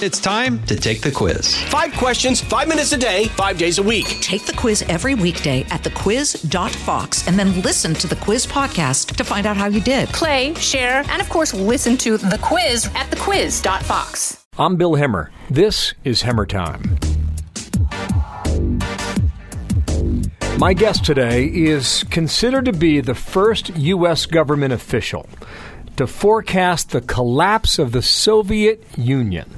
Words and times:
It's 0.00 0.20
time 0.20 0.64
to 0.66 0.76
take 0.76 1.00
the 1.00 1.10
quiz. 1.10 1.60
Five 1.64 1.92
questions, 1.94 2.40
five 2.40 2.68
minutes 2.68 2.92
a 2.92 2.96
day, 2.96 3.24
five 3.30 3.58
days 3.58 3.78
a 3.78 3.82
week. 3.82 4.06
Take 4.20 4.46
the 4.46 4.52
quiz 4.52 4.82
every 4.82 5.16
weekday 5.16 5.62
at 5.70 5.82
thequiz.fox 5.82 7.26
and 7.26 7.36
then 7.36 7.60
listen 7.62 7.94
to 7.94 8.06
the 8.06 8.14
quiz 8.14 8.46
podcast 8.46 9.16
to 9.16 9.24
find 9.24 9.44
out 9.44 9.56
how 9.56 9.66
you 9.66 9.80
did. 9.80 10.08
Play, 10.10 10.54
share, 10.54 11.02
and 11.08 11.20
of 11.20 11.28
course, 11.28 11.52
listen 11.52 11.96
to 11.96 12.16
the 12.16 12.38
quiz 12.40 12.86
at 12.94 13.10
thequiz.fox. 13.10 14.46
I'm 14.56 14.76
Bill 14.76 14.92
Hemmer. 14.92 15.30
This 15.50 15.94
is 16.04 16.22
Hemmer 16.22 16.46
Time. 16.46 16.96
My 20.58 20.74
guest 20.74 21.04
today 21.04 21.46
is 21.46 22.04
considered 22.04 22.66
to 22.66 22.72
be 22.72 23.00
the 23.00 23.16
first 23.16 23.76
U.S. 23.76 24.26
government 24.26 24.72
official 24.72 25.28
to 25.96 26.06
forecast 26.06 26.90
the 26.90 27.00
collapse 27.00 27.80
of 27.80 27.90
the 27.90 28.02
Soviet 28.02 28.84
Union. 28.96 29.50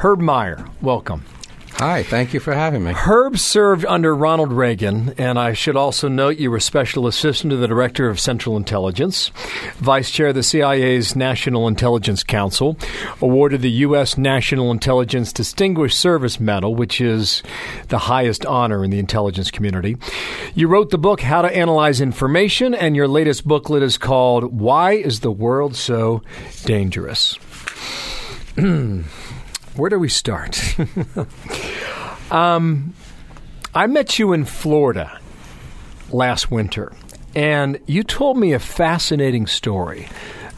Herb 0.00 0.20
Meyer, 0.20 0.64
welcome. 0.80 1.26
Hi, 1.72 2.02
thank 2.02 2.32
you 2.32 2.40
for 2.40 2.54
having 2.54 2.84
me. 2.84 2.92
Herb 2.92 3.36
served 3.38 3.84
under 3.84 4.16
Ronald 4.16 4.50
Reagan, 4.50 5.12
and 5.18 5.38
I 5.38 5.52
should 5.52 5.76
also 5.76 6.08
note 6.08 6.38
you 6.38 6.50
were 6.50 6.58
special 6.58 7.06
assistant 7.06 7.50
to 7.50 7.58
the 7.58 7.68
director 7.68 8.08
of 8.08 8.18
Central 8.18 8.56
Intelligence, 8.56 9.30
vice 9.76 10.10
chair 10.10 10.28
of 10.28 10.36
the 10.36 10.42
CIA's 10.42 11.14
National 11.14 11.68
Intelligence 11.68 12.22
Council, 12.24 12.78
awarded 13.20 13.60
the 13.60 13.70
U.S. 13.70 14.16
National 14.16 14.70
Intelligence 14.70 15.34
Distinguished 15.34 16.00
Service 16.00 16.40
Medal, 16.40 16.74
which 16.74 16.98
is 17.02 17.42
the 17.88 17.98
highest 17.98 18.46
honor 18.46 18.82
in 18.82 18.90
the 18.90 18.98
intelligence 18.98 19.50
community. 19.50 19.98
You 20.54 20.68
wrote 20.68 20.88
the 20.88 20.96
book 20.96 21.20
How 21.20 21.42
to 21.42 21.54
Analyze 21.54 22.00
Information, 22.00 22.72
and 22.74 22.96
your 22.96 23.06
latest 23.06 23.46
booklet 23.46 23.82
is 23.82 23.98
called 23.98 24.44
Why 24.44 24.92
is 24.92 25.20
the 25.20 25.30
World 25.30 25.76
So 25.76 26.22
Dangerous? 26.64 27.38
Where 29.80 29.88
do 29.88 29.98
we 29.98 30.10
start? 30.10 30.76
um, 32.30 32.92
I 33.74 33.86
met 33.86 34.18
you 34.18 34.34
in 34.34 34.44
Florida 34.44 35.18
last 36.10 36.50
winter, 36.50 36.92
and 37.34 37.80
you 37.86 38.02
told 38.02 38.36
me 38.36 38.52
a 38.52 38.58
fascinating 38.58 39.46
story 39.46 40.06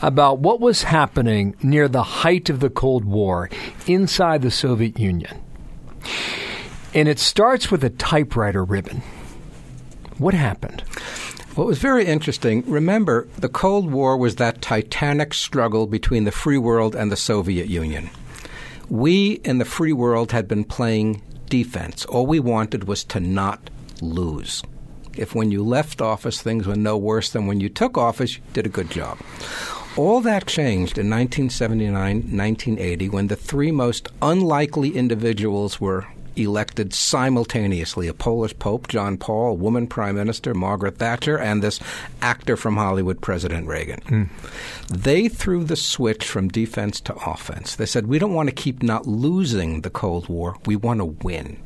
about 0.02 0.40
what 0.40 0.58
was 0.58 0.82
happening 0.82 1.54
near 1.62 1.86
the 1.86 2.02
height 2.02 2.50
of 2.50 2.58
the 2.58 2.68
Cold 2.68 3.04
War 3.04 3.48
inside 3.86 4.42
the 4.42 4.50
Soviet 4.50 4.98
Union. 4.98 5.40
And 6.92 7.06
it 7.06 7.20
starts 7.20 7.70
with 7.70 7.84
a 7.84 7.90
typewriter 7.90 8.64
ribbon. 8.64 9.02
What 10.18 10.34
happened? 10.34 10.80
What 11.54 11.68
was 11.68 11.78
very 11.78 12.06
interesting, 12.06 12.68
remember, 12.68 13.28
the 13.38 13.48
Cold 13.48 13.92
War 13.92 14.16
was 14.16 14.34
that 14.36 14.60
titanic 14.60 15.32
struggle 15.32 15.86
between 15.86 16.24
the 16.24 16.32
free 16.32 16.58
world 16.58 16.96
and 16.96 17.12
the 17.12 17.16
Soviet 17.16 17.68
Union. 17.68 18.10
We 18.92 19.40
in 19.42 19.56
the 19.56 19.64
free 19.64 19.94
world 19.94 20.32
had 20.32 20.46
been 20.46 20.64
playing 20.64 21.22
defense. 21.48 22.04
All 22.04 22.26
we 22.26 22.38
wanted 22.38 22.84
was 22.84 23.04
to 23.04 23.20
not 23.20 23.70
lose. 24.02 24.62
If 25.16 25.34
when 25.34 25.50
you 25.50 25.64
left 25.64 26.02
office 26.02 26.42
things 26.42 26.66
were 26.66 26.76
no 26.76 26.98
worse 26.98 27.30
than 27.30 27.46
when 27.46 27.58
you 27.58 27.70
took 27.70 27.96
office, 27.96 28.36
you 28.36 28.42
did 28.52 28.66
a 28.66 28.68
good 28.68 28.90
job. 28.90 29.18
All 29.96 30.20
that 30.20 30.44
changed 30.46 30.98
in 30.98 31.08
1979, 31.08 32.16
1980, 32.16 33.08
when 33.08 33.28
the 33.28 33.34
three 33.34 33.70
most 33.70 34.08
unlikely 34.20 34.94
individuals 34.94 35.80
were 35.80 36.06
elected 36.36 36.92
simultaneously 36.92 38.08
a 38.08 38.14
Polish 38.14 38.58
Pope, 38.58 38.88
John 38.88 39.16
Paul, 39.16 39.50
a 39.50 39.54
woman 39.54 39.86
Prime 39.86 40.14
Minister, 40.14 40.54
Margaret 40.54 40.98
Thatcher, 40.98 41.38
and 41.38 41.62
this 41.62 41.80
actor 42.20 42.56
from 42.56 42.76
Hollywood, 42.76 43.20
President 43.20 43.66
Reagan. 43.66 44.00
Mm. 44.00 44.28
They 44.88 45.28
threw 45.28 45.64
the 45.64 45.76
switch 45.76 46.24
from 46.24 46.48
defense 46.48 47.00
to 47.02 47.14
offense. 47.14 47.76
They 47.76 47.86
said, 47.86 48.06
We 48.06 48.18
don't 48.18 48.34
want 48.34 48.48
to 48.48 48.54
keep 48.54 48.82
not 48.82 49.06
losing 49.06 49.82
the 49.82 49.90
Cold 49.90 50.28
War, 50.28 50.56
we 50.66 50.76
want 50.76 51.00
to 51.00 51.04
win. 51.04 51.60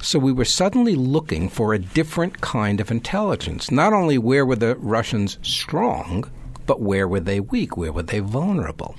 So 0.00 0.18
we 0.18 0.32
were 0.32 0.44
suddenly 0.44 0.94
looking 0.94 1.48
for 1.48 1.74
a 1.74 1.78
different 1.78 2.40
kind 2.40 2.80
of 2.80 2.90
intelligence. 2.90 3.70
Not 3.70 3.92
only 3.92 4.18
where 4.18 4.46
were 4.46 4.56
the 4.56 4.76
Russians 4.76 5.38
strong, 5.42 6.30
but 6.66 6.80
where 6.80 7.08
were 7.08 7.20
they 7.20 7.40
weak? 7.40 7.76
Where 7.76 7.92
were 7.92 8.02
they 8.02 8.20
vulnerable? 8.20 8.96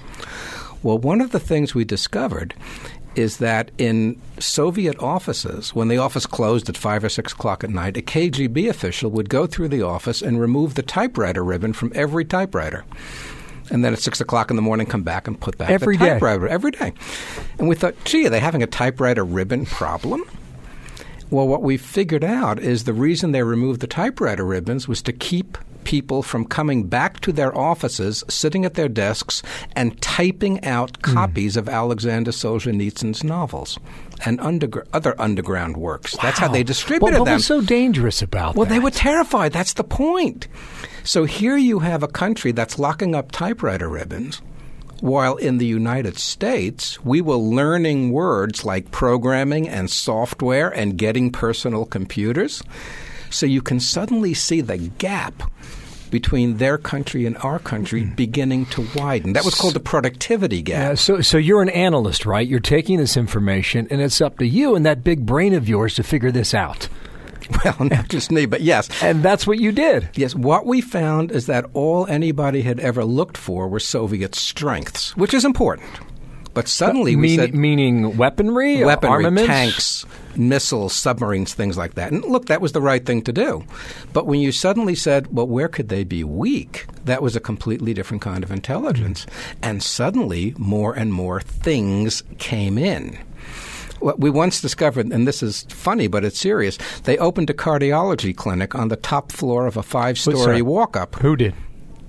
Well, 0.83 0.97
one 0.97 1.21
of 1.21 1.31
the 1.31 1.39
things 1.39 1.73
we 1.73 1.85
discovered 1.85 2.53
is 3.17 3.37
that 3.37 3.71
in 3.77 4.19
Soviet 4.39 4.97
offices, 4.99 5.73
when 5.73 5.87
the 5.87 5.97
office 5.97 6.25
closed 6.25 6.69
at 6.69 6.77
five 6.77 7.03
or 7.03 7.09
six 7.09 7.33
o'clock 7.33 7.63
at 7.63 7.71
night, 7.71 7.97
a 7.97 8.01
KGB 8.01 8.69
official 8.69 9.09
would 9.11 9.27
go 9.27 9.47
through 9.47 9.69
the 9.69 9.81
office 9.81 10.21
and 10.21 10.39
remove 10.39 10.75
the 10.75 10.83
typewriter 10.83 11.43
ribbon 11.43 11.73
from 11.73 11.91
every 11.95 12.23
typewriter. 12.23 12.85
And 13.69 13.83
then 13.83 13.91
at 13.91 13.99
six 13.99 14.21
o'clock 14.21 14.49
in 14.49 14.55
the 14.55 14.61
morning, 14.61 14.85
come 14.85 15.03
back 15.03 15.27
and 15.27 15.39
put 15.39 15.57
back 15.57 15.69
every 15.69 15.97
the 15.97 16.05
day. 16.05 16.11
typewriter 16.11 16.47
every 16.47 16.71
day. 16.71 16.93
And 17.57 17.67
we 17.67 17.75
thought, 17.75 17.95
gee, 18.05 18.27
are 18.27 18.29
they 18.29 18.39
having 18.39 18.63
a 18.63 18.67
typewriter 18.67 19.25
ribbon 19.25 19.65
problem? 19.65 20.23
Well, 21.29 21.47
what 21.47 21.63
we 21.63 21.75
figured 21.75 22.23
out 22.23 22.59
is 22.59 22.85
the 22.85 22.93
reason 22.93 23.31
they 23.31 23.43
removed 23.43 23.81
the 23.81 23.87
typewriter 23.87 24.45
ribbons 24.45 24.87
was 24.87 25.01
to 25.01 25.11
keep 25.11 25.57
people 25.87 26.21
from 26.21 26.43
coming 26.43 26.83
back 26.83 27.21
to 27.21 27.31
their 27.31 27.57
offices, 27.57 28.21
sitting 28.27 28.65
at 28.65 28.73
their 28.73 28.89
desks, 28.89 29.41
and 29.73 29.99
typing 30.01 30.61
out 30.65 30.91
mm. 30.99 31.13
copies 31.13 31.55
of 31.55 31.69
Alexander 31.69 32.31
Solzhenitsyn's 32.31 33.23
novels 33.23 33.79
and 34.25 34.37
undergr- 34.39 34.85
other 34.91 35.15
underground 35.17 35.77
works. 35.77 36.13
Wow. 36.17 36.23
That's 36.23 36.39
how 36.39 36.49
they 36.49 36.63
distributed 36.63 37.13
well, 37.13 37.21
what 37.21 37.25
them. 37.27 37.31
What 37.31 37.37
was 37.37 37.45
so 37.45 37.61
dangerous 37.61 38.21
about 38.21 38.57
well, 38.57 38.65
that? 38.65 38.73
they 38.73 38.79
were 38.79 38.91
terrified. 38.91 39.53
That's 39.53 39.73
the 39.73 39.85
point. 39.85 40.49
So 41.05 41.23
here 41.23 41.55
you 41.55 41.79
have 41.79 42.03
a 42.03 42.09
country 42.09 42.51
that's 42.51 42.77
locking 42.77 43.15
up 43.15 43.31
typewriter 43.31 43.87
ribbons. 43.87 44.41
While 44.99 45.37
in 45.37 45.57
the 45.57 45.65
United 45.65 46.17
States, 46.17 47.01
we 47.05 47.21
were 47.21 47.35
learning 47.35 48.11
words 48.11 48.65
like 48.65 48.91
programming 48.91 49.69
and 49.69 49.89
software 49.89 50.67
and 50.67 50.97
getting 50.97 51.31
personal 51.31 51.85
computers. 51.85 52.61
So 53.29 53.45
you 53.45 53.61
can 53.61 53.79
suddenly 53.79 54.33
see 54.33 54.61
the 54.61 54.77
gap 54.77 55.43
between 56.09 56.57
their 56.57 56.77
country 56.77 57.25
and 57.25 57.37
our 57.37 57.59
country 57.59 58.03
mm. 58.03 58.15
beginning 58.15 58.65
to 58.67 58.87
widen. 58.95 59.33
That 59.33 59.45
was 59.45 59.55
called 59.55 59.73
the 59.73 59.79
productivity 59.79 60.61
gap. 60.61 60.89
Yeah, 60.89 60.95
so, 60.95 61.21
so 61.21 61.37
you're 61.37 61.61
an 61.61 61.69
analyst, 61.69 62.25
right? 62.25 62.47
You're 62.47 62.59
taking 62.59 62.97
this 62.97 63.17
information, 63.17 63.87
and 63.91 64.01
it's 64.01 64.21
up 64.21 64.37
to 64.39 64.47
you 64.47 64.75
and 64.75 64.85
that 64.85 65.03
big 65.03 65.25
brain 65.25 65.53
of 65.53 65.67
yours 65.67 65.95
to 65.95 66.03
figure 66.03 66.31
this 66.31 66.53
out. 66.53 66.89
Well, 67.63 67.77
not 67.79 68.09
just 68.09 68.29
me, 68.29 68.45
but 68.45 68.59
yes. 68.59 68.89
And 69.01 69.23
that's 69.23 69.47
what 69.47 69.57
you 69.57 69.71
did. 69.71 70.09
Yes. 70.15 70.35
What 70.35 70.65
we 70.65 70.81
found 70.81 71.31
is 71.31 71.45
that 71.45 71.65
all 71.71 72.05
anybody 72.07 72.61
had 72.61 72.77
ever 72.81 73.05
looked 73.05 73.37
for 73.37 73.69
were 73.69 73.79
Soviet 73.79 74.35
strengths, 74.35 75.15
which 75.15 75.33
is 75.33 75.45
important. 75.45 75.89
But 76.57 76.67
suddenly 76.67 77.15
Mean, 77.15 77.21
we 77.21 77.35
said 77.35 77.53
meaning 77.53 78.17
weaponry, 78.17 78.83
weaponry, 78.83 79.25
armaments, 79.25 79.47
tanks, 79.47 80.05
missiles, 80.35 80.91
submarines, 80.91 81.53
things 81.53 81.77
like 81.77 81.93
that. 81.93 82.11
And 82.11 82.25
look, 82.25 82.47
that 82.47 82.61
was 82.61 82.71
the 82.71 82.81
right 82.81 83.05
thing 83.05 83.21
to 83.25 83.31
do. 83.31 83.63
But 84.11 84.25
when 84.25 84.39
you 84.39 84.51
suddenly 84.51 84.95
said, 84.95 85.27
well, 85.31 85.45
where 85.45 85.67
could 85.67 85.89
they 85.89 86.03
be 86.03 86.23
weak? 86.23 86.87
That 87.05 87.21
was 87.21 87.35
a 87.35 87.39
completely 87.39 87.93
different 87.93 88.23
kind 88.23 88.43
of 88.43 88.49
intelligence. 88.49 89.27
And 89.61 89.83
suddenly 89.83 90.55
more 90.57 90.95
and 90.95 91.13
more 91.13 91.41
things 91.41 92.23
came 92.39 92.79
in. 92.79 93.19
What 93.99 94.19
we 94.19 94.31
once 94.31 94.59
discovered, 94.59 95.13
and 95.13 95.27
this 95.27 95.43
is 95.43 95.67
funny, 95.69 96.07
but 96.07 96.25
it's 96.25 96.39
serious, 96.39 96.79
they 97.03 97.19
opened 97.19 97.51
a 97.51 97.53
cardiology 97.53 98.35
clinic 98.35 98.73
on 98.73 98.87
the 98.87 98.95
top 98.95 99.31
floor 99.31 99.67
of 99.67 99.77
a 99.77 99.83
five 99.83 100.17
story 100.17 100.63
walk 100.63 100.97
up. 100.97 101.17
Who 101.17 101.35
did? 101.35 101.53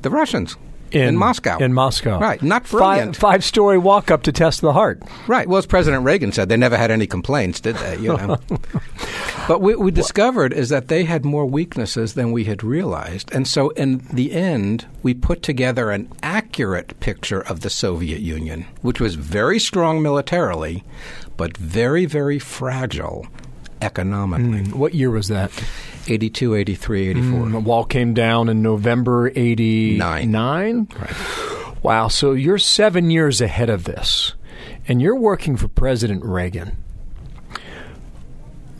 The 0.01 0.09
Russians 0.09 0.57
in, 0.91 1.09
in, 1.09 1.17
Moscow. 1.17 1.59
In 1.59 1.73
Moscow. 1.73 2.19
Right. 2.19 2.43
Not 2.43 2.69
brilliant. 2.69 3.17
Five, 3.17 3.21
five 3.21 3.45
story 3.45 3.79
walk 3.79 4.11
up 4.11 4.23
to 4.25 4.33
test 4.33 4.61
the 4.61 4.73
heart. 4.73 5.03
Right. 5.27 5.49
Well, 5.49 5.59
as 5.59 5.67
President 5.67 6.05
Reagan 6.05 6.33
said, 6.33 6.49
they 6.49 6.57
never 6.57 6.77
had 6.77 6.91
any 6.91 7.07
complaints, 7.07 7.61
did 7.61 7.77
they? 7.77 7.97
You 7.99 8.17
know. 8.17 8.39
but 9.49 9.61
what 9.61 9.79
we 9.79 9.91
discovered 9.91 10.53
is 10.53 10.69
that 10.69 10.89
they 10.89 11.05
had 11.05 11.25
more 11.25 11.47
weaknesses 11.47 12.15
than 12.15 12.33
we 12.33 12.45
had 12.45 12.63
realized. 12.63 13.33
And 13.33 13.47
so 13.47 13.71
in 13.71 13.99
the 14.13 14.33
end, 14.33 14.87
we 15.03 15.15
put 15.15 15.43
together 15.43 15.91
an 15.91 16.11
accurate 16.23 16.99
picture 17.01 17.41
of 17.41 17.61
the 17.61 17.71
Soviet 17.71 18.21
Union, 18.21 18.67
which 18.83 19.01
was 19.01 19.15
very 19.15 19.59
strong 19.59 20.03
militarily, 20.03 20.85
but 21.37 21.57
very, 21.57 22.07
very 22.07 22.39
fragile 22.39 23.27
economically. 23.81 24.63
Mm, 24.63 24.75
what 24.75 24.95
year 24.95 25.11
was 25.11 25.29
that? 25.29 25.51
82, 26.11 26.55
83, 26.55 27.09
84. 27.09 27.25
Mm, 27.25 27.53
the 27.53 27.61
wall 27.61 27.85
came 27.85 28.15
down 28.15 28.49
in 28.49 28.63
November 28.63 29.29
89. 29.35 30.31
Nine. 30.31 30.89
Right. 30.99 31.83
Wow. 31.83 32.09
So 32.09 32.33
you're 32.33 32.59
seven 32.59 33.11
years 33.11 33.41
ahead 33.41 33.71
of 33.71 33.85
this, 33.85 34.35
and 34.87 35.01
you're 35.01 35.15
working 35.15 35.57
for 35.57 35.69
President 35.69 36.25
Reagan. 36.25 36.77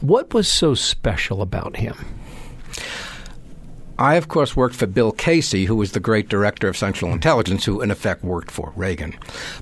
What 0.01 0.33
was 0.33 0.49
so 0.49 0.75
special 0.75 1.43
about 1.43 1.77
him? 1.77 1.97
I, 3.99 4.15
of 4.15 4.29
course, 4.29 4.55
worked 4.55 4.77
for 4.77 4.87
Bill 4.87 5.11
Casey, 5.11 5.65
who 5.65 5.75
was 5.75 5.91
the 5.91 5.99
great 5.99 6.29
director 6.29 6.69
of 6.69 6.77
Central 6.77 7.13
Intelligence, 7.13 7.65
who, 7.65 7.81
in 7.81 7.91
effect, 7.91 8.23
worked 8.23 8.51
for 8.51 8.73
Reagan. 8.77 9.17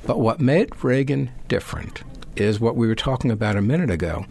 But 0.05 0.21
what 0.21 0.41
made 0.41 0.85
Reagan 0.85 1.31
different 1.49 2.03
is 2.37 2.61
what 2.61 2.77
we 2.77 2.87
were 2.87 2.95
talking 2.95 3.31
about 3.31 3.57
a 3.57 3.63
minute 3.63 3.91
ago. 3.91 4.27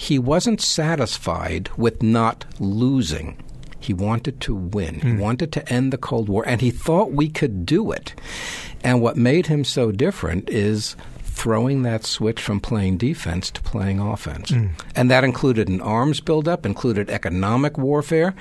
He 0.00 0.18
wasn't 0.18 0.62
satisfied 0.62 1.68
with 1.76 2.02
not 2.02 2.46
losing. 2.58 3.36
He 3.78 3.92
wanted 3.92 4.40
to 4.40 4.54
win. 4.54 4.94
Mm. 4.94 5.02
He 5.02 5.10
hmm. 5.10 5.18
wanted 5.18 5.52
to 5.52 5.70
end 5.70 5.92
the 5.92 5.98
Cold 5.98 6.30
War, 6.30 6.42
and 6.46 6.62
he 6.62 6.70
thought 6.70 7.12
we 7.12 7.28
could 7.28 7.66
do 7.66 7.92
it. 7.92 8.14
And 8.82 9.02
what 9.02 9.18
made 9.18 9.48
him 9.48 9.62
so 9.62 9.92
different 9.92 10.48
is 10.48 10.96
throwing 11.18 11.82
that 11.82 12.06
switch 12.06 12.40
from 12.40 12.60
playing 12.60 12.96
defense 12.96 13.50
to 13.50 13.60
playing 13.60 14.00
offense. 14.00 14.50
Mm. 14.50 14.70
And 14.96 15.10
that 15.10 15.22
included 15.22 15.68
an 15.68 15.82
arms 15.82 16.20
buildup, 16.20 16.64
included 16.64 17.10
economic 17.10 17.76
warfare, 17.76 18.34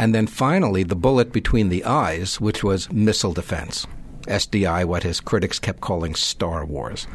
and 0.00 0.12
then 0.12 0.26
finally 0.26 0.82
the 0.82 0.96
bullet 0.96 1.32
between 1.32 1.68
the 1.68 1.84
eyes, 1.84 2.40
which 2.40 2.64
was 2.64 2.90
missile 2.90 3.32
defense. 3.32 3.86
SDI, 4.22 4.84
what 4.84 5.04
his 5.04 5.20
critics 5.20 5.60
kept 5.60 5.80
calling 5.80 6.16
Star 6.16 6.64
Wars. 6.64 7.06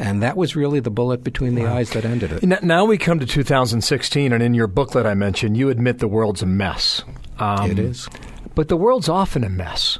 And 0.00 0.22
that 0.22 0.34
was 0.34 0.56
really 0.56 0.80
the 0.80 0.90
bullet 0.90 1.22
between 1.22 1.54
the 1.54 1.64
wow. 1.64 1.76
eyes 1.76 1.90
that 1.90 2.06
ended 2.06 2.32
it. 2.32 2.62
Now 2.62 2.86
we 2.86 2.96
come 2.96 3.20
to 3.20 3.26
2016, 3.26 4.32
and 4.32 4.42
in 4.42 4.54
your 4.54 4.66
booklet 4.66 5.04
I 5.04 5.12
mentioned, 5.12 5.58
you 5.58 5.68
admit 5.68 5.98
the 5.98 6.08
world's 6.08 6.40
a 6.40 6.46
mess. 6.46 7.02
Um, 7.38 7.70
it 7.70 7.78
is. 7.78 8.08
But 8.54 8.68
the 8.68 8.78
world's 8.78 9.10
often 9.10 9.44
a 9.44 9.50
mess. 9.50 9.98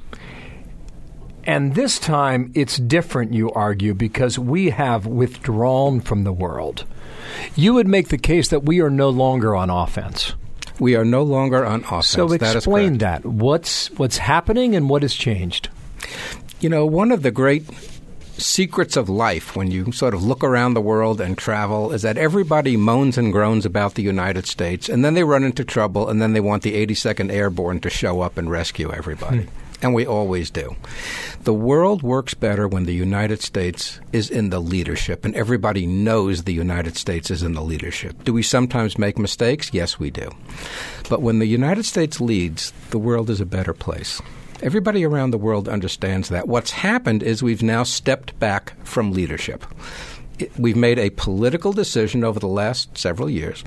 And 1.45 1.75
this 1.75 1.99
time 1.99 2.51
it's 2.55 2.79
different, 2.79 3.35
you 3.35 3.51
argue, 3.53 3.93
because 3.93 4.39
we 4.39 4.71
have 4.71 5.05
withdrawn 5.05 6.01
from 6.01 6.25
the 6.25 6.33
world. 6.33 6.87
You 7.55 7.75
would 7.75 7.87
make 7.87 8.09
the 8.09 8.19
case 8.19 8.49
that 8.49 8.65
we 8.65 8.81
are 8.81 8.91
no 8.91 9.11
longer 9.11 9.55
on 9.55 9.69
offense. 9.69 10.33
We 10.79 10.97
are 10.97 11.05
no 11.05 11.23
longer 11.23 11.65
on 11.67 11.85
offense. 11.85 12.09
So 12.09 12.33
explain 12.33 12.99
that. 12.99 13.27
What's 13.27 13.91
what's 13.99 14.17
happening 14.17 14.75
and 14.75 14.89
what 14.89 15.03
has 15.03 15.13
changed? 15.13 15.69
You 16.61 16.71
know, 16.71 16.87
one 16.87 17.13
of 17.13 17.23
the 17.23 17.31
great 17.31 17.67
secrets 18.41 18.97
of 18.97 19.09
life 19.09 19.55
when 19.55 19.71
you 19.71 19.93
sort 19.93 20.15
of 20.15 20.23
look 20.23 20.43
around 20.43 20.75
the 20.75 20.81
world 20.81 21.21
and 21.21 21.37
travel 21.37 21.93
is 21.93 22.03
that 22.03 22.19
everybody 22.19 22.77
moans 22.77 23.17
and 23.19 23.33
groans 23.33 23.67
about 23.67 23.95
the 23.95 24.03
United 24.03 24.47
States 24.47 24.89
and 24.89 25.05
then 25.05 25.15
they 25.15 25.25
run 25.25 25.45
into 25.45 25.65
trouble 25.65 26.09
and 26.09 26.21
then 26.21 26.33
they 26.33 26.41
want 26.41 26.63
the 26.63 26.87
82nd 26.87 27.31
Airborne 27.31 27.81
to 27.81 27.91
show 27.91 28.21
up 28.21 28.39
and 28.39 28.51
rescue 28.51 28.93
everybody. 28.93 29.43
Hmm. 29.43 29.49
And 29.83 29.95
we 29.95 30.07
always 30.07 30.51
do. 30.51 30.77
The 31.45 31.55
world 31.55 32.03
works 32.03 32.35
better 32.35 32.69
when 32.69 32.85
the 32.85 32.93
United 32.93 33.41
States 33.41 33.99
is 34.13 34.29
in 34.29 34.51
the 34.51 34.61
leadership, 34.61 35.25
and 35.25 35.35
everybody 35.35 35.87
knows 35.87 36.43
the 36.43 36.53
United 36.53 36.99
States 36.99 37.31
is 37.31 37.43
in 37.43 37.55
the 37.55 37.63
leadership. 37.63 38.23
Do 38.25 38.35
we 38.35 38.43
sometimes 38.43 38.99
make 38.99 39.19
mistakes? 39.19 39.73
Yes, 39.73 39.99
we 39.99 40.11
do. 40.11 40.31
But 41.09 41.23
when 41.23 41.39
the 41.39 41.47
United 41.47 41.87
States 41.87 42.21
leads, 42.21 42.75
the 42.91 42.99
world 42.99 43.31
is 43.31 43.41
a 43.41 43.47
better 43.47 43.73
place. 43.73 44.21
Everybody 44.63 45.05
around 45.05 45.31
the 45.31 45.39
world 45.39 45.69
understands 45.69 46.29
that. 46.29 46.47
What's 46.47 46.71
happened 46.71 47.23
is 47.23 47.43
we've 47.43 47.63
now 47.63 47.83
stepped 47.83 48.39
back 48.39 48.75
from 48.85 49.13
leadership. 49.13 49.65
We've 50.59 50.77
made 50.77 50.99
a 50.99 51.11
political 51.11 51.73
decision 51.73 52.25
over 52.25 52.39
the 52.39 52.49
last 52.49 52.97
several 52.97 53.31
years 53.31 53.65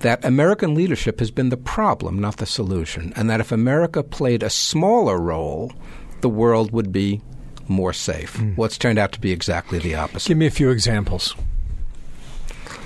that 0.00 0.24
American 0.24 0.74
leadership 0.74 1.18
has 1.20 1.30
been 1.30 1.48
the 1.48 1.56
problem, 1.56 2.20
not 2.20 2.36
the 2.36 2.46
solution, 2.46 3.12
and 3.16 3.30
that 3.30 3.40
if 3.40 3.52
America 3.52 4.02
played 4.02 4.42
a 4.42 4.50
smaller 4.50 5.18
role, 5.18 5.72
the 6.20 6.28
world 6.28 6.72
would 6.72 6.92
be 6.92 7.20
more 7.68 7.92
safe. 7.92 8.36
Mm. 8.36 8.56
What's 8.56 8.76
turned 8.76 8.98
out 8.98 9.12
to 9.12 9.20
be 9.20 9.32
exactly 9.32 9.78
the 9.78 9.94
opposite. 9.94 10.28
Give 10.28 10.36
me 10.36 10.46
a 10.46 10.50
few 10.50 10.70
examples. 10.70 11.34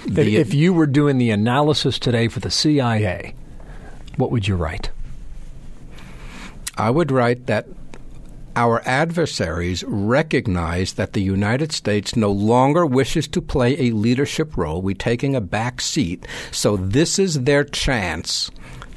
The, 0.07 0.37
if 0.37 0.55
you 0.55 0.73
were 0.73 0.87
doing 0.87 1.19
the 1.19 1.31
analysis 1.31 1.99
today 1.99 2.29
for 2.29 2.41
the 2.41 2.51
CIA, 2.51 3.35
what 4.17 4.31
would 4.31 4.47
you 4.47 4.57
write? 4.57 4.91
I 6.79 6.91
would 6.91 7.11
write 7.11 7.47
that 7.47 7.67
our 8.55 8.83
adversaries 8.87 9.85
recognize 9.87 10.95
that 10.95 11.13
the 11.13 11.23
United 11.23 11.73
States 11.73 12.17
no 12.17 12.31
longer 12.31 12.87
wishes 12.87 13.29
to 13.29 13.43
play 13.43 13.79
a 13.79 13.93
leadership 13.93 14.57
role. 14.57 14.81
We're 14.81 14.95
taking 14.95 15.37
a 15.37 15.41
back 15.41 15.81
seat. 15.81 16.27
So 16.51 16.77
this 16.77 17.19
is 17.19 17.43
their 17.43 17.65
chance 17.65 18.51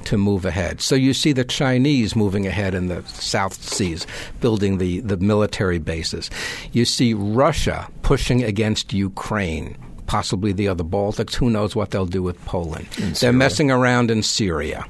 to 0.06 0.18
move 0.18 0.46
ahead. 0.46 0.82
So 0.82 0.96
you 0.96 1.14
see 1.14 1.32
the 1.32 1.44
Chinese 1.44 2.16
moving 2.16 2.48
ahead 2.48 2.74
in 2.74 2.88
the 2.88 3.04
South 3.04 3.54
Seas, 3.54 4.08
building 4.40 4.80
the, 4.80 5.02
the 5.02 5.18
military 5.18 5.78
bases. 5.78 6.32
You 6.72 6.86
see 6.86 7.14
Russia 7.14 7.88
pushing 8.02 8.44
against 8.44 8.94
Ukraine 8.94 9.78
possibly 10.08 10.52
the 10.52 10.68
other 10.68 10.84
Baltics. 10.84 11.36
Who 11.36 11.50
knows 11.50 11.74
what 11.74 11.92
they'll 11.92 12.06
do 12.06 12.22
with 12.22 12.44
Poland? 12.44 12.86
They're 13.22 13.32
messing 13.32 13.72
around 13.72 14.12
in 14.12 14.24
Syria. 14.24 14.86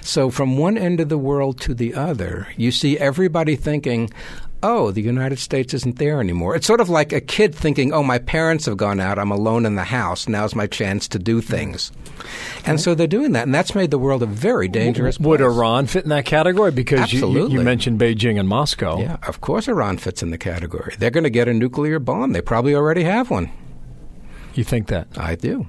So, 0.00 0.30
from 0.30 0.56
one 0.56 0.78
end 0.78 1.00
of 1.00 1.08
the 1.08 1.18
world 1.18 1.60
to 1.62 1.74
the 1.74 1.94
other, 1.94 2.48
you 2.56 2.70
see 2.70 2.98
everybody 2.98 3.56
thinking, 3.56 4.10
oh, 4.62 4.90
the 4.90 5.02
United 5.02 5.38
States 5.38 5.74
isn't 5.74 5.98
there 5.98 6.20
anymore. 6.20 6.56
It's 6.56 6.66
sort 6.66 6.80
of 6.80 6.88
like 6.88 7.12
a 7.12 7.20
kid 7.20 7.54
thinking, 7.54 7.92
oh, 7.92 8.02
my 8.02 8.18
parents 8.18 8.66
have 8.66 8.76
gone 8.76 9.00
out, 9.00 9.18
I'm 9.18 9.30
alone 9.30 9.66
in 9.66 9.76
the 9.76 9.84
house, 9.84 10.28
now's 10.28 10.54
my 10.54 10.66
chance 10.66 11.08
to 11.08 11.18
do 11.18 11.40
things. 11.40 11.92
And 12.64 12.80
so 12.80 12.94
they're 12.94 13.06
doing 13.06 13.32
that, 13.32 13.44
and 13.44 13.54
that's 13.54 13.74
made 13.74 13.90
the 13.90 13.98
world 13.98 14.22
a 14.22 14.26
very 14.26 14.68
dangerous 14.68 15.18
Would 15.20 15.40
Iran 15.40 15.86
fit 15.86 16.04
in 16.04 16.10
that 16.10 16.24
category? 16.24 16.72
Because 16.72 17.12
you, 17.12 17.48
you, 17.48 17.60
mentioned 17.60 18.00
Beijing 18.00 18.38
and 18.38 18.48
Moscow. 18.48 19.00
Yeah, 19.00 19.18
of 19.26 19.40
course 19.40 19.68
Iran 19.68 19.98
fits 19.98 20.22
in 20.22 20.30
the 20.30 20.38
category. 20.38 20.94
They're 20.98 21.10
going 21.10 21.24
to 21.24 21.30
get 21.30 21.48
a 21.48 21.54
nuclear 21.54 21.98
bomb. 21.98 22.32
They 22.32 22.40
probably 22.40 22.74
already 22.74 23.04
have 23.04 23.30
one. 23.30 23.50
You 24.54 24.64
think 24.64 24.88
that? 24.88 25.06
I 25.16 25.36
do. 25.36 25.66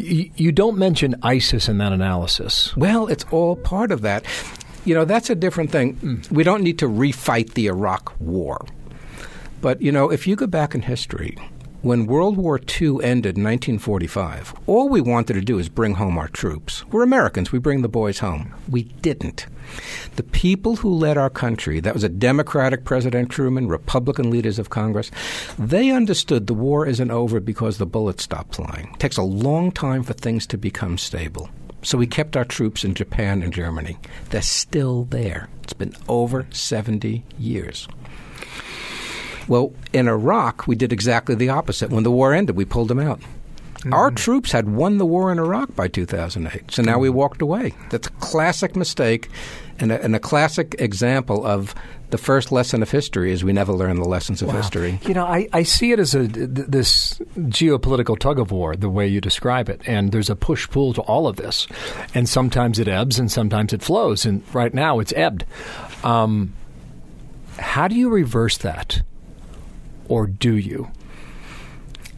You, 0.00 0.52
don't 0.52 0.78
mention 0.78 1.16
ISIS 1.22 1.68
in 1.68 1.78
that 1.78 1.92
analysis. 1.92 2.74
Well, 2.76 3.06
it's 3.06 3.24
all 3.30 3.56
part 3.56 3.92
of 3.92 4.02
that. 4.02 4.24
You 4.84 4.94
know, 4.94 5.04
that's 5.04 5.30
a 5.30 5.34
different 5.34 5.70
thing. 5.70 6.24
We 6.30 6.42
don't 6.42 6.62
need 6.62 6.78
to 6.78 6.86
refight 6.86 7.52
the 7.54 7.66
Iraq 7.66 8.14
War. 8.18 8.64
But, 9.60 9.82
you 9.82 9.92
know, 9.92 10.10
if 10.10 10.26
you 10.26 10.36
go 10.36 10.46
back 10.46 10.74
in 10.74 10.82
history, 10.82 11.36
when 11.82 12.06
World 12.06 12.36
War 12.36 12.58
II 12.58 13.02
ended 13.02 13.38
in 13.38 13.44
1945, 13.44 14.54
all 14.66 14.90
we 14.90 15.00
wanted 15.00 15.32
to 15.34 15.40
do 15.40 15.58
is 15.58 15.70
bring 15.70 15.94
home 15.94 16.18
our 16.18 16.28
troops. 16.28 16.84
We're 16.86 17.02
Americans, 17.02 17.52
we 17.52 17.58
bring 17.58 17.80
the 17.80 17.88
boys 17.88 18.18
home. 18.18 18.54
We 18.68 18.82
didn't. 18.82 19.46
The 20.16 20.22
people 20.22 20.76
who 20.76 20.92
led 20.92 21.16
our 21.16 21.30
country, 21.30 21.80
that 21.80 21.94
was 21.94 22.04
a 22.04 22.10
Democratic 22.10 22.84
President 22.84 23.30
Truman, 23.30 23.66
Republican 23.66 24.30
leaders 24.30 24.58
of 24.58 24.68
Congress, 24.68 25.10
they 25.58 25.90
understood 25.90 26.46
the 26.46 26.54
war 26.54 26.86
isn't 26.86 27.10
over 27.10 27.40
because 27.40 27.78
the 27.78 27.86
bullets 27.86 28.24
stopped 28.24 28.56
flying. 28.56 28.90
It 28.92 29.00
takes 29.00 29.16
a 29.16 29.22
long 29.22 29.72
time 29.72 30.02
for 30.02 30.12
things 30.12 30.46
to 30.48 30.58
become 30.58 30.98
stable. 30.98 31.48
So 31.82 31.96
we 31.96 32.06
kept 32.06 32.36
our 32.36 32.44
troops 32.44 32.84
in 32.84 32.92
Japan 32.92 33.42
and 33.42 33.54
Germany. 33.54 33.96
They're 34.28 34.42
still 34.42 35.04
there. 35.04 35.48
It's 35.62 35.72
been 35.72 35.94
over 36.08 36.46
70 36.50 37.24
years. 37.38 37.88
Well, 39.50 39.72
in 39.92 40.06
Iraq, 40.06 40.68
we 40.68 40.76
did 40.76 40.92
exactly 40.92 41.34
the 41.34 41.48
opposite. 41.48 41.90
When 41.90 42.04
the 42.04 42.10
war 42.10 42.32
ended, 42.32 42.54
we 42.54 42.64
pulled 42.64 42.86
them 42.86 43.00
out. 43.00 43.18
Mm-hmm. 43.18 43.92
Our 43.92 44.12
troops 44.12 44.52
had 44.52 44.68
won 44.68 44.98
the 44.98 45.04
war 45.04 45.32
in 45.32 45.40
Iraq 45.40 45.74
by 45.74 45.88
2008, 45.88 46.70
so 46.70 46.82
now 46.82 47.00
we 47.00 47.10
walked 47.10 47.42
away. 47.42 47.74
That's 47.90 48.06
a 48.06 48.12
classic 48.12 48.76
mistake 48.76 49.28
and 49.80 49.90
a, 49.90 50.00
and 50.00 50.14
a 50.14 50.20
classic 50.20 50.76
example 50.78 51.44
of 51.44 51.74
the 52.10 52.18
first 52.18 52.52
lesson 52.52 52.80
of 52.80 52.92
history 52.92 53.32
is 53.32 53.42
we 53.42 53.52
never 53.52 53.72
learn 53.72 53.96
the 53.96 54.08
lessons 54.08 54.40
of 54.40 54.48
wow. 54.48 54.56
history. 54.56 55.00
You 55.02 55.14
know, 55.14 55.24
I, 55.24 55.48
I 55.52 55.64
see 55.64 55.90
it 55.90 55.98
as 55.98 56.14
a 56.14 56.28
this 56.28 57.18
geopolitical 57.38 58.16
tug 58.16 58.38
of 58.38 58.52
war, 58.52 58.76
the 58.76 58.88
way 58.88 59.08
you 59.08 59.20
describe 59.20 59.68
it, 59.68 59.80
and 59.84 60.12
there's 60.12 60.30
a 60.30 60.36
push 60.36 60.68
pull 60.68 60.92
to 60.92 61.00
all 61.02 61.26
of 61.26 61.34
this, 61.36 61.66
and 62.14 62.28
sometimes 62.28 62.78
it 62.78 62.86
ebbs 62.86 63.18
and 63.18 63.32
sometimes 63.32 63.72
it 63.72 63.82
flows, 63.82 64.24
and 64.24 64.44
right 64.54 64.74
now 64.74 65.00
it's 65.00 65.12
ebbed. 65.16 65.44
Um, 66.04 66.54
how 67.58 67.88
do 67.88 67.96
you 67.96 68.10
reverse 68.10 68.58
that, 68.58 69.02
or 70.10 70.26
do 70.26 70.56
you? 70.56 70.90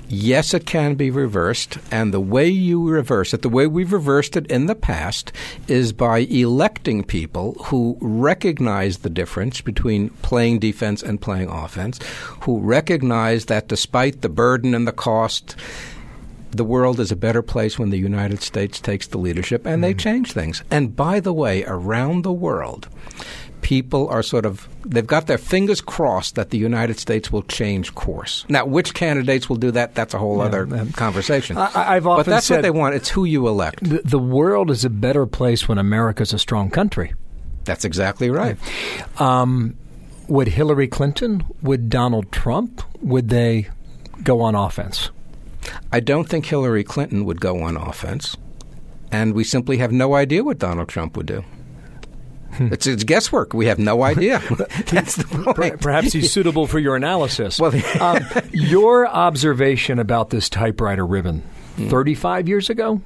Yes, 0.09 0.53
it 0.53 0.67
can 0.67 0.95
be 0.95 1.11
reversed. 1.11 1.79
And 1.91 2.13
the 2.13 2.21
way 2.21 2.49
you 2.49 2.87
reverse 2.87 3.33
it, 3.33 3.43
the 3.43 3.49
way 3.49 3.67
we've 3.67 3.93
reversed 3.93 4.37
it 4.37 4.47
in 4.49 4.67
the 4.67 4.75
past, 4.75 5.33
is 5.69 5.93
by 5.93 6.19
electing 6.19 7.05
people 7.05 7.55
who 7.67 7.97
recognize 8.01 8.99
the 8.99 9.11
difference 9.11 9.61
between 9.61 10.11
playing 10.21 10.59
defense 10.59 11.03
and 11.03 11.21
playing 11.21 11.49
offense, 11.49 11.99
who 12.43 12.59
recognize 12.59 13.47
that 13.47 13.69
despite 13.69 14.21
the 14.21 14.29
burden 14.29 14.75
and 14.75 14.87
the 14.87 14.93
cost, 14.93 15.57
the 16.51 16.65
world 16.65 17.01
is 17.01 17.11
a 17.11 17.17
better 17.17 17.41
place 17.41 17.79
when 17.79 17.89
the 17.89 17.99
United 17.99 18.43
States 18.43 18.81
takes 18.81 19.07
the 19.07 19.19
leadership 19.19 19.65
and 19.65 19.79
mm. 19.79 19.83
they 19.83 19.95
change 19.95 20.33
things. 20.33 20.63
And 20.71 20.95
by 20.95 21.21
the 21.21 21.33
way, 21.33 21.65
around 21.65 22.23
the 22.23 22.33
world, 22.33 22.89
people 23.73 24.07
are 24.09 24.23
sort 24.23 24.45
of 24.45 24.69
they've 24.85 25.07
got 25.07 25.29
their 25.29 25.38
fingers 25.38 25.81
crossed 25.81 26.35
that 26.35 26.50
the 26.50 26.59
United 26.59 26.99
States 26.99 27.33
will 27.33 27.43
change 27.45 27.95
course. 27.95 28.45
Now, 28.50 28.67
which 28.67 28.93
candidates 28.93 29.49
will 29.49 29.57
do 29.57 29.71
that? 29.71 29.95
That's 29.95 30.12
a 30.12 30.19
whole 30.19 30.37
yeah, 30.38 30.45
other 30.45 30.62
um, 30.76 30.93
conversation. 30.93 31.57
I, 31.57 31.95
have 31.95 32.07
often 32.07 32.26
but 32.26 32.31
that's 32.31 32.50
what 32.50 32.61
they 32.61 32.71
want. 32.71 32.97
It's 32.97 33.09
who 33.09 33.25
you 33.25 33.49
elect. 33.49 33.83
The, 33.83 34.02
the 34.05 34.19
world 34.19 34.71
is 34.71 34.85
a 34.85 34.91
better 34.91 35.25
place 35.25 35.69
when 35.69 35.79
America's 35.79 36.35
a 36.35 36.38
strong 36.38 36.69
country. 36.69 37.14
That's 37.64 37.87
exactly 37.87 38.29
right. 38.29 38.59
Um, 39.19 39.79
would 40.29 40.49
Hillary 40.49 40.88
Clinton? 40.88 41.43
Would 41.62 41.88
Donald 41.88 42.31
Trump? 42.31 42.83
Would 43.00 43.31
they 43.31 43.69
go 44.23 44.43
on 44.43 44.55
offense? 44.55 45.09
I 45.91 46.00
don't 46.00 46.29
think 46.29 46.45
Hillary 46.45 46.85
Clinton 46.85 47.25
would 47.25 47.41
go 47.41 47.62
on 47.62 47.79
offense, 47.79 48.37
and 49.11 49.33
we 49.33 49.45
simply 49.45 49.79
have 49.79 49.93
no 49.93 50.12
idea 50.14 50.45
what 50.45 50.59
Donald 50.59 50.88
Trump 50.91 51.17
would 51.17 51.26
do. 51.26 51.43
It's, 52.73 52.87
it's, 52.87 53.04
guesswork. 53.04 53.54
We 53.54 53.66
have 53.66 53.78
no 53.78 54.02
idea. 54.02 54.38
That's 54.87 55.16
the 55.16 55.25
point. 55.56 55.80
Perhaps 55.80 56.12
he's 56.12 56.30
suitable 56.30 56.66
for 56.66 56.78
your 56.78 56.97
analysis. 56.97 57.59
Well, 57.59 57.73
um, 58.00 58.25
your 58.52 59.06
observation 59.06 59.99
about 59.99 60.30
this 60.30 60.49
typewriter 60.49 61.06
ribbon. 61.06 61.42
35 61.88 62.49
years 62.49 62.68
ago. 62.68 63.00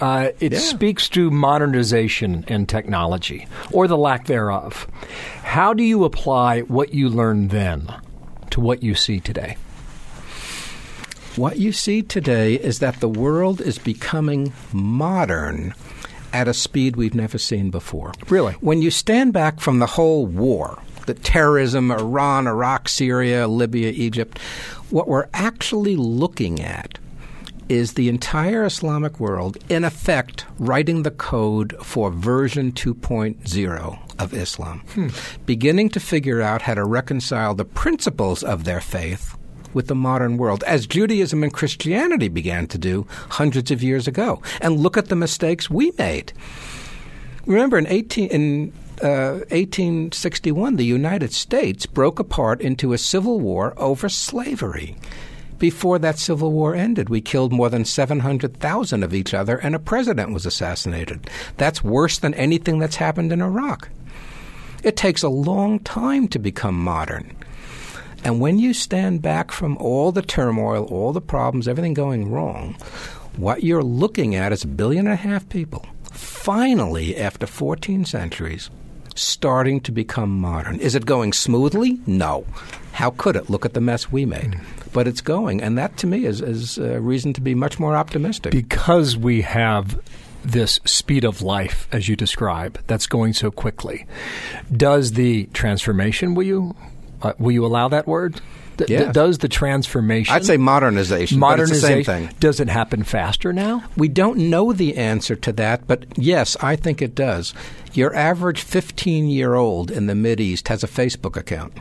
Uh, 0.00 0.30
it 0.40 0.52
yeah. 0.52 0.58
speaks 0.58 1.08
to 1.10 1.30
modernization 1.30 2.44
and 2.48 2.68
technology, 2.68 3.46
or 3.70 3.86
the 3.86 3.96
lack 3.96 4.26
thereof. 4.26 4.88
How 5.44 5.72
do 5.72 5.84
you 5.84 6.04
apply 6.04 6.62
what 6.62 6.92
you 6.92 7.08
learned 7.08 7.50
then 7.50 7.94
to 8.50 8.60
what 8.60 8.82
you 8.82 8.96
see 8.96 9.20
today? 9.20 9.56
What 11.36 11.58
you 11.58 11.70
see 11.70 12.02
today 12.02 12.54
is 12.54 12.80
that 12.80 12.98
the 12.98 13.08
world 13.08 13.60
is 13.60 13.78
becoming 13.78 14.52
modern 14.72 15.72
at 16.32 16.48
a 16.48 16.54
speed 16.54 16.96
we've 16.96 17.14
never 17.14 17.38
seen 17.38 17.70
before. 17.70 18.12
Really? 18.28 18.54
When 18.54 18.82
you 18.82 18.90
stand 18.90 19.32
back 19.32 19.60
from 19.60 19.78
the 19.78 19.86
whole 19.86 20.26
war, 20.26 20.82
the 21.06 21.14
terrorism, 21.14 21.90
Iran, 21.90 22.46
Iraq, 22.46 22.88
Syria, 22.88 23.48
Libya, 23.48 23.90
Egypt, 23.90 24.38
what 24.90 25.08
we're 25.08 25.28
actually 25.32 25.96
looking 25.96 26.60
at 26.60 26.98
is 27.68 27.94
the 27.94 28.08
entire 28.08 28.64
Islamic 28.64 29.20
world, 29.20 29.58
in 29.68 29.84
effect, 29.84 30.46
writing 30.58 31.02
the 31.02 31.10
code 31.10 31.76
for 31.82 32.10
version 32.10 32.72
2.0 32.72 33.98
of 34.18 34.34
Islam, 34.34 34.80
hmm. 34.94 35.08
beginning 35.46 35.90
to 35.90 36.00
figure 36.00 36.40
out 36.40 36.62
how 36.62 36.74
to 36.74 36.84
reconcile 36.84 37.54
the 37.54 37.64
principles 37.64 38.42
of 38.42 38.64
their 38.64 38.80
faith 38.80 39.37
with 39.74 39.86
the 39.86 39.94
modern 39.94 40.36
world, 40.36 40.64
as 40.66 40.86
Judaism 40.86 41.42
and 41.42 41.52
Christianity 41.52 42.28
began 42.28 42.66
to 42.68 42.78
do 42.78 43.06
hundreds 43.30 43.70
of 43.70 43.82
years 43.82 44.06
ago. 44.06 44.42
And 44.60 44.80
look 44.80 44.96
at 44.96 45.08
the 45.08 45.16
mistakes 45.16 45.70
we 45.70 45.92
made. 45.98 46.32
Remember, 47.46 47.78
in 47.78 47.86
18, 47.86 48.28
in 48.30 48.72
uh, 49.02 49.44
1861, 49.50 50.76
the 50.76 50.84
United 50.84 51.32
States 51.32 51.86
broke 51.86 52.18
apart 52.18 52.60
into 52.60 52.92
a 52.92 52.98
civil 52.98 53.40
war 53.40 53.74
over 53.76 54.08
slavery. 54.08 54.96
Before 55.58 55.98
that 55.98 56.18
civil 56.18 56.52
war 56.52 56.74
ended, 56.74 57.08
we 57.08 57.20
killed 57.20 57.52
more 57.52 57.68
than 57.68 57.84
700,000 57.84 59.02
of 59.02 59.12
each 59.14 59.34
other, 59.34 59.56
and 59.56 59.74
a 59.74 59.80
president 59.80 60.32
was 60.32 60.46
assassinated. 60.46 61.28
That's 61.56 61.82
worse 61.82 62.18
than 62.18 62.34
anything 62.34 62.78
that's 62.78 62.96
happened 62.96 63.32
in 63.32 63.42
Iraq. 63.42 63.88
It 64.84 64.96
takes 64.96 65.24
a 65.24 65.28
long 65.28 65.80
time 65.80 66.28
to 66.28 66.38
become 66.38 66.78
modern. 66.78 67.34
And 68.24 68.40
when 68.40 68.58
you 68.58 68.74
stand 68.74 69.22
back 69.22 69.52
from 69.52 69.76
all 69.78 70.12
the 70.12 70.22
turmoil, 70.22 70.84
all 70.84 71.12
the 71.12 71.20
problems, 71.20 71.68
everything 71.68 71.94
going 71.94 72.30
wrong, 72.30 72.76
what 73.36 73.62
you're 73.62 73.82
looking 73.82 74.34
at 74.34 74.52
is 74.52 74.64
a 74.64 74.68
billion 74.68 75.06
and 75.06 75.14
a 75.14 75.16
half 75.16 75.48
people, 75.48 75.86
finally, 76.12 77.16
after 77.16 77.46
14 77.46 78.04
centuries, 78.04 78.70
starting 79.14 79.80
to 79.80 79.92
become 79.92 80.40
modern. 80.40 80.80
Is 80.80 80.94
it 80.94 81.06
going 81.06 81.32
smoothly? 81.32 82.00
No. 82.06 82.44
How 82.92 83.10
could 83.10 83.36
it? 83.36 83.48
Look 83.48 83.64
at 83.64 83.74
the 83.74 83.80
mess 83.80 84.10
we 84.10 84.24
made. 84.24 84.52
Mm. 84.52 84.92
But 84.92 85.06
it's 85.06 85.20
going, 85.20 85.62
and 85.62 85.78
that 85.78 85.96
to 85.98 86.06
me 86.06 86.24
is, 86.24 86.40
is 86.40 86.78
a 86.78 87.00
reason 87.00 87.32
to 87.34 87.40
be 87.40 87.54
much 87.54 87.78
more 87.78 87.94
optimistic. 87.94 88.52
Because 88.52 89.16
we 89.16 89.42
have 89.42 90.00
this 90.44 90.80
speed 90.84 91.24
of 91.24 91.42
life, 91.42 91.88
as 91.92 92.08
you 92.08 92.16
describe, 92.16 92.80
that's 92.86 93.06
going 93.06 93.34
so 93.34 93.50
quickly. 93.50 94.06
Does 94.74 95.12
the 95.12 95.46
transformation, 95.52 96.34
will 96.34 96.44
you, 96.44 96.76
uh, 97.22 97.32
will 97.38 97.52
you 97.52 97.64
allow 97.64 97.88
that 97.88 98.06
word? 98.06 98.40
yeah. 98.86 99.10
does 99.10 99.38
the 99.38 99.48
transformation? 99.48 100.34
I'd 100.34 100.44
say 100.44 100.56
modernization. 100.56 101.38
Modernization. 101.38 102.04
same 102.04 102.04
thing. 102.04 102.36
Does 102.38 102.60
it 102.60 102.68
happen 102.68 103.02
faster 103.02 103.52
now? 103.52 103.82
We 103.96 104.08
don't 104.08 104.50
know 104.50 104.72
the 104.72 104.96
answer 104.96 105.34
to 105.36 105.52
that, 105.54 105.86
but 105.86 106.04
yes, 106.16 106.56
I 106.60 106.76
think 106.76 107.02
it 107.02 107.14
does. 107.14 107.54
Your 107.92 108.14
average 108.14 108.62
15 108.62 109.28
year 109.28 109.54
old 109.54 109.90
in 109.90 110.06
the 110.06 110.14
Mid 110.14 110.40
East 110.40 110.68
has 110.68 110.84
a 110.84 110.88
Facebook 110.88 111.36
account. 111.36 111.72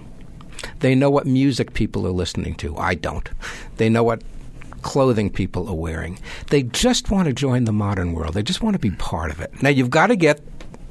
They 0.79 0.95
know 0.95 1.09
what 1.09 1.27
music 1.27 1.73
people 1.73 2.07
are 2.07 2.11
listening 2.11 2.55
to. 2.55 2.75
I 2.77 2.95
don't. 2.95 3.29
They 3.77 3.89
know 3.89 4.03
what 4.03 4.23
clothing 4.81 5.29
people 5.29 5.67
are 5.69 5.75
wearing. 5.75 6.19
They 6.49 6.63
just 6.63 7.11
want 7.11 7.27
to 7.27 7.33
join 7.33 7.65
the 7.65 7.73
modern 7.73 8.13
world. 8.13 8.33
They 8.33 8.43
just 8.43 8.61
want 8.61 8.73
to 8.73 8.79
be 8.79 8.91
part 8.91 9.31
of 9.31 9.41
it. 9.41 9.61
Now, 9.61 9.69
you've 9.69 9.89
got 9.89 10.07
to 10.07 10.15
get 10.15 10.39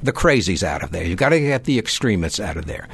the 0.03 0.13
crazies 0.13 0.63
out 0.63 0.83
of 0.83 0.91
there. 0.91 1.03
You've 1.03 1.17
got 1.17 1.29
to 1.29 1.39
get 1.39 1.63
the 1.63 1.79
extremists 1.79 2.39
out 2.39 2.57
of 2.57 2.65
there. 2.65 2.87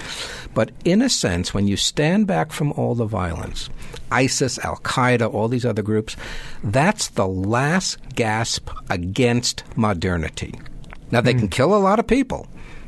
But 0.53 0.71
in 0.85 1.01
a 1.01 1.09
sense, 1.09 1.53
when 1.53 1.67
you 1.67 1.77
stand 1.77 2.27
back 2.27 2.51
from 2.51 2.71
all 2.73 2.95
the 2.95 3.05
violence, 3.05 3.69
ISIS, 4.11 4.59
Al 4.59 4.77
Qaeda, 4.77 5.33
all 5.33 5.47
these 5.47 5.65
other 5.65 5.81
groups, 5.81 6.15
that's 6.63 7.09
the 7.09 7.27
last 7.27 7.97
gasp 8.15 8.69
against 8.89 9.63
modernity. 9.75 10.53
Now, 11.11 11.21
they 11.21 11.33
mm. 11.33 11.39
can 11.39 11.47
kill 11.49 11.75
a 11.75 11.77
lot 11.77 11.99
of 11.99 12.07
people, 12.07 12.47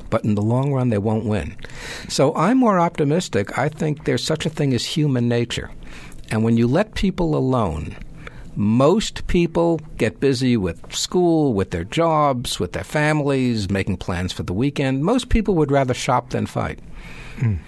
but 0.09 0.23
in 0.23 0.35
the 0.35 0.41
long 0.41 0.71
run, 0.71 0.89
they 0.89 0.97
won't 0.97 1.25
win. 1.25 1.55
So 2.07 2.33
I'm 2.35 2.57
more 2.57 2.79
optimistic. 2.79 3.57
I 3.57 3.69
think 3.69 4.05
there's 4.05 4.23
such 4.23 4.45
a 4.45 4.49
thing 4.49 4.73
as 4.73 4.85
human 4.85 5.27
nature. 5.27 5.71
And 6.31 6.43
when 6.43 6.57
you 6.57 6.67
let 6.67 6.95
people 6.95 7.35
alone, 7.35 7.95
most 8.55 9.27
people 9.27 9.79
get 9.97 10.19
busy 10.19 10.57
with 10.57 10.93
school, 10.93 11.53
with 11.53 11.71
their 11.71 11.83
jobs, 11.83 12.59
with 12.59 12.71
their 12.73 12.83
families, 12.83 13.69
making 13.69 13.97
plans 13.97 14.31
for 14.31 14.43
the 14.43 14.53
weekend. 14.53 15.03
Most 15.03 15.29
people 15.29 15.55
would 15.55 15.71
rather 15.71 15.93
shop 15.93 16.29
than 16.29 16.45
fight. 16.45 16.79
Mm. 17.37 17.59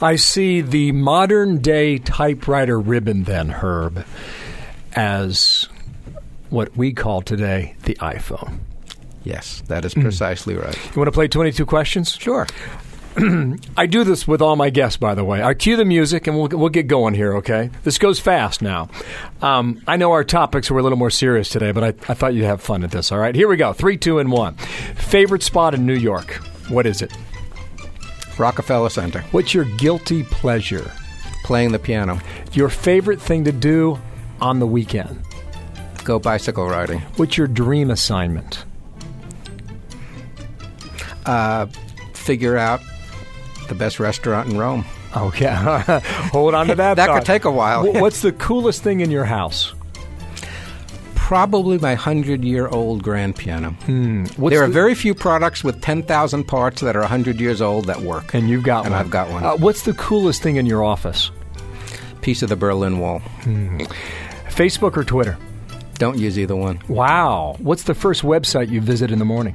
I 0.00 0.16
see 0.16 0.60
the 0.60 0.92
modern 0.92 1.58
day 1.58 1.98
typewriter 1.98 2.78
ribbon, 2.78 3.24
then, 3.24 3.48
Herb, 3.48 4.04
as 4.94 5.68
what 6.50 6.76
we 6.76 6.92
call 6.92 7.22
today 7.22 7.74
the 7.84 7.94
iPhone. 7.96 8.58
Yes, 9.24 9.62
that 9.68 9.86
is 9.86 9.94
hmm. 9.94 10.02
precisely 10.02 10.54
mm. 10.54 10.64
right. 10.64 10.76
You 10.94 11.00
want 11.00 11.08
to 11.08 11.12
play 11.12 11.28
22 11.28 11.64
questions? 11.64 12.12
Sure. 12.12 12.46
I 13.76 13.86
do 13.86 14.02
this 14.02 14.26
with 14.26 14.42
all 14.42 14.56
my 14.56 14.70
guests, 14.70 14.96
by 14.96 15.14
the 15.14 15.24
way. 15.24 15.42
I 15.42 15.54
cue 15.54 15.76
the 15.76 15.84
music 15.84 16.26
and 16.26 16.36
we'll, 16.36 16.48
we'll 16.48 16.68
get 16.68 16.88
going 16.88 17.14
here, 17.14 17.36
okay? 17.36 17.70
This 17.84 17.96
goes 17.98 18.18
fast 18.18 18.60
now. 18.60 18.88
Um, 19.40 19.80
I 19.86 19.96
know 19.96 20.10
our 20.12 20.24
topics 20.24 20.70
were 20.70 20.80
a 20.80 20.82
little 20.82 20.98
more 20.98 21.10
serious 21.10 21.48
today, 21.48 21.70
but 21.70 21.84
I, 21.84 21.88
I 22.10 22.14
thought 22.14 22.34
you'd 22.34 22.44
have 22.44 22.60
fun 22.60 22.82
at 22.82 22.90
this, 22.90 23.12
all 23.12 23.18
right? 23.18 23.34
Here 23.34 23.46
we 23.46 23.56
go 23.56 23.72
three, 23.72 23.96
two, 23.96 24.18
and 24.18 24.32
one. 24.32 24.54
Favorite 24.96 25.44
spot 25.44 25.74
in 25.74 25.86
New 25.86 25.94
York? 25.94 26.32
What 26.68 26.86
is 26.86 27.02
it? 27.02 27.12
Rockefeller 28.36 28.90
Center. 28.90 29.20
What's 29.30 29.54
your 29.54 29.64
guilty 29.64 30.24
pleasure? 30.24 30.90
Playing 31.44 31.70
the 31.70 31.78
piano. 31.78 32.20
Your 32.52 32.68
favorite 32.68 33.20
thing 33.20 33.44
to 33.44 33.52
do 33.52 34.00
on 34.40 34.58
the 34.58 34.66
weekend? 34.66 35.22
Go 36.02 36.18
bicycle 36.18 36.68
riding. 36.68 37.00
What's 37.16 37.38
your 37.38 37.46
dream 37.46 37.90
assignment? 37.90 38.64
Uh, 41.26 41.66
figure 42.12 42.56
out 42.56 42.80
the 43.68 43.74
best 43.74 44.00
restaurant 44.00 44.50
in 44.50 44.58
Rome. 44.58 44.84
Okay, 45.16 45.46
hold 46.32 46.54
on 46.54 46.66
to 46.68 46.74
that. 46.74 46.94
that 46.94 47.06
thought. 47.06 47.18
could 47.18 47.26
take 47.26 47.44
a 47.44 47.50
while. 47.50 47.90
What's 47.92 48.22
the 48.22 48.32
coolest 48.32 48.82
thing 48.82 49.00
in 49.00 49.10
your 49.10 49.24
house? 49.24 49.74
Probably 51.14 51.78
my 51.78 51.94
hundred-year-old 51.94 53.02
grand 53.02 53.36
piano. 53.36 53.70
Hmm. 53.70 54.24
There 54.24 54.62
are 54.62 54.66
the, 54.66 54.72
very 54.72 54.94
few 54.94 55.14
products 55.14 55.64
with 55.64 55.80
ten 55.80 56.02
thousand 56.02 56.44
parts 56.44 56.82
that 56.82 56.96
are 56.96 57.04
hundred 57.04 57.40
years 57.40 57.62
old 57.62 57.86
that 57.86 58.00
work. 58.00 58.34
And 58.34 58.48
you've 58.48 58.64
got 58.64 58.84
and 58.84 58.92
one. 58.92 59.00
I've 59.00 59.10
got 59.10 59.30
one. 59.30 59.44
Uh, 59.44 59.56
what's 59.56 59.82
the 59.82 59.94
coolest 59.94 60.42
thing 60.42 60.56
in 60.56 60.66
your 60.66 60.84
office? 60.84 61.30
Piece 62.20 62.42
of 62.42 62.48
the 62.48 62.56
Berlin 62.56 62.98
Wall. 62.98 63.20
Hmm. 63.20 63.78
Facebook 64.48 64.96
or 64.96 65.04
Twitter? 65.04 65.38
Don't 65.94 66.18
use 66.18 66.38
either 66.38 66.56
one. 66.56 66.80
Wow. 66.88 67.56
What's 67.58 67.84
the 67.84 67.94
first 67.94 68.22
website 68.22 68.68
you 68.68 68.80
visit 68.80 69.10
in 69.10 69.18
the 69.18 69.24
morning? 69.24 69.54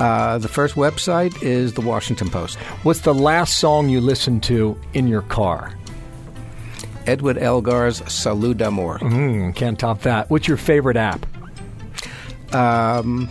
Uh, 0.00 0.38
the 0.38 0.48
first 0.48 0.74
website 0.76 1.42
is 1.42 1.74
the 1.74 1.82
Washington 1.82 2.30
Post. 2.30 2.58
What's 2.84 3.00
the 3.00 3.12
last 3.14 3.58
song 3.58 3.88
you 3.90 4.00
listened 4.00 4.42
to 4.44 4.76
in 4.94 5.06
your 5.06 5.22
car? 5.22 5.74
Edward 7.06 7.36
Elgar's 7.38 8.02
Salut 8.10 8.56
d'amour. 8.56 8.98
Mm, 9.00 9.54
can't 9.54 9.78
top 9.78 10.00
that. 10.02 10.30
What's 10.30 10.48
your 10.48 10.56
favorite 10.56 10.96
app? 10.96 11.26
Um, 12.54 13.28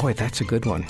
boy, 0.00 0.12
that's 0.14 0.40
a 0.40 0.44
good 0.44 0.66
one. 0.66 0.84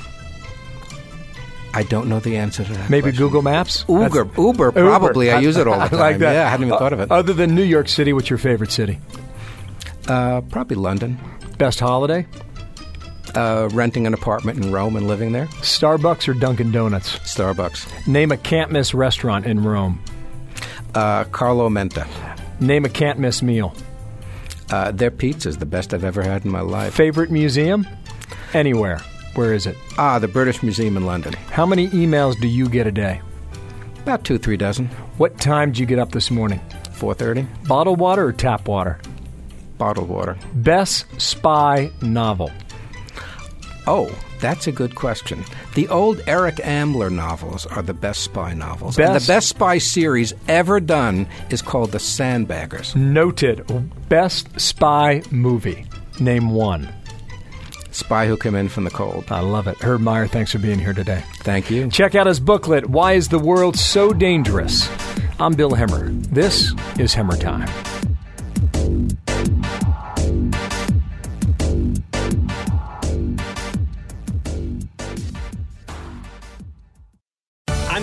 I 1.72 1.82
don't 1.84 2.08
know 2.08 2.18
the 2.18 2.36
answer 2.36 2.64
to 2.64 2.72
that. 2.72 2.90
Maybe 2.90 3.02
question. 3.02 3.24
Google 3.26 3.42
Maps? 3.42 3.84
Uber, 3.88 4.28
Uber, 4.38 4.72
probably. 4.72 5.26
Uber. 5.26 5.36
I 5.38 5.40
use 5.40 5.56
it 5.56 5.68
all 5.68 5.78
the 5.78 5.88
time. 5.88 5.98
like 5.98 6.18
that. 6.18 6.32
Yeah, 6.32 6.46
I 6.46 6.48
hadn't 6.48 6.66
even 6.66 6.74
uh, 6.74 6.78
thought 6.78 6.92
of 6.92 7.00
it. 7.00 7.10
Other 7.12 7.32
than 7.32 7.54
New 7.54 7.62
York 7.62 7.88
City, 7.88 8.12
what's 8.12 8.28
your 8.28 8.38
favorite 8.38 8.72
city? 8.72 8.98
Uh, 10.08 10.40
probably 10.40 10.76
London. 10.76 11.18
Best 11.58 11.78
holiday? 11.78 12.26
Uh, 13.36 13.68
renting 13.72 14.06
an 14.06 14.14
apartment 14.14 14.64
in 14.64 14.72
Rome 14.72 14.96
and 14.96 15.06
living 15.06 15.32
there. 15.32 15.46
Starbucks 15.46 16.28
or 16.28 16.34
Dunkin' 16.34 16.72
Donuts? 16.72 17.18
Starbucks. 17.20 18.06
Name 18.06 18.32
a 18.32 18.36
can't 18.36 18.70
miss 18.70 18.94
restaurant 18.94 19.46
in 19.46 19.62
Rome. 19.62 20.02
Uh, 20.94 21.24
Carlo 21.24 21.68
Menta. 21.68 22.06
Name 22.60 22.84
a 22.84 22.88
can't 22.88 23.18
miss 23.18 23.42
meal. 23.42 23.74
Uh, 24.70 24.90
their 24.92 25.10
pizza 25.10 25.48
is 25.48 25.58
the 25.58 25.66
best 25.66 25.92
I've 25.94 26.04
ever 26.04 26.22
had 26.22 26.44
in 26.44 26.50
my 26.50 26.60
life. 26.60 26.94
Favorite 26.94 27.30
museum? 27.30 27.86
Anywhere. 28.54 29.00
Where 29.34 29.54
is 29.54 29.66
it? 29.66 29.76
Ah, 29.96 30.18
the 30.18 30.28
British 30.28 30.62
Museum 30.62 30.96
in 30.96 31.06
London. 31.06 31.32
How 31.52 31.64
many 31.64 31.88
emails 31.88 32.40
do 32.40 32.48
you 32.48 32.68
get 32.68 32.86
a 32.86 32.92
day? 32.92 33.20
About 33.98 34.24
two, 34.24 34.38
three 34.38 34.56
dozen. 34.56 34.86
What 35.18 35.38
time 35.38 35.70
did 35.70 35.78
you 35.78 35.86
get 35.86 35.98
up 35.98 36.10
this 36.10 36.30
morning? 36.30 36.60
Four 36.92 37.14
thirty. 37.14 37.46
Bottled 37.68 38.00
water 38.00 38.26
or 38.26 38.32
tap 38.32 38.66
water? 38.66 38.98
Bottled 39.78 40.08
water. 40.08 40.36
Best 40.54 41.06
spy 41.20 41.90
novel. 42.02 42.50
Oh, 43.86 44.14
that's 44.40 44.66
a 44.66 44.72
good 44.72 44.94
question. 44.94 45.44
The 45.74 45.88
old 45.88 46.20
Eric 46.26 46.60
Ambler 46.64 47.10
novels 47.10 47.66
are 47.66 47.82
the 47.82 47.94
best 47.94 48.22
spy 48.22 48.54
novels. 48.54 48.96
Best. 48.96 49.10
And 49.12 49.20
the 49.20 49.26
best 49.26 49.48
spy 49.48 49.78
series 49.78 50.32
ever 50.48 50.80
done 50.80 51.26
is 51.50 51.62
called 51.62 51.92
The 51.92 51.98
Sandbaggers. 51.98 52.94
Noted. 52.96 53.66
Best 54.08 54.60
spy 54.60 55.22
movie. 55.30 55.86
Name 56.18 56.50
one. 56.50 56.88
Spy 57.90 58.26
Who 58.26 58.36
Came 58.36 58.54
In 58.54 58.68
from 58.68 58.84
the 58.84 58.90
Cold. 58.90 59.24
I 59.30 59.40
love 59.40 59.66
it. 59.66 59.76
Herb 59.82 60.00
Meyer, 60.00 60.26
thanks 60.28 60.52
for 60.52 60.58
being 60.58 60.78
here 60.78 60.92
today. 60.92 61.24
Thank 61.38 61.70
you. 61.70 61.90
Check 61.90 62.14
out 62.14 62.26
his 62.26 62.38
booklet, 62.38 62.86
Why 62.88 63.14
is 63.14 63.28
the 63.28 63.38
World 63.38 63.76
So 63.76 64.12
Dangerous? 64.12 64.88
I'm 65.40 65.54
Bill 65.54 65.70
Hemmer. 65.72 66.10
This 66.26 66.72
is 66.98 67.14
Hemmer 67.14 67.38
Time. 67.40 67.68